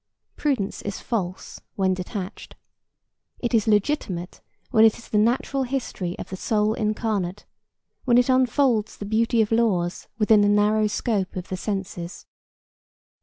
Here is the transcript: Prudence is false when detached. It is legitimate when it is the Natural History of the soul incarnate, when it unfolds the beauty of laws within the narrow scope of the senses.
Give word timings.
Prudence 0.35 0.81
is 0.81 0.99
false 0.99 1.61
when 1.75 1.93
detached. 1.93 2.55
It 3.37 3.53
is 3.53 3.67
legitimate 3.67 4.41
when 4.71 4.83
it 4.83 4.97
is 4.97 5.07
the 5.07 5.19
Natural 5.19 5.61
History 5.61 6.17
of 6.17 6.31
the 6.31 6.35
soul 6.35 6.73
incarnate, 6.73 7.45
when 8.05 8.17
it 8.17 8.27
unfolds 8.27 8.97
the 8.97 9.05
beauty 9.05 9.43
of 9.43 9.51
laws 9.51 10.07
within 10.17 10.41
the 10.41 10.49
narrow 10.49 10.87
scope 10.87 11.35
of 11.35 11.49
the 11.49 11.55
senses. 11.57 12.25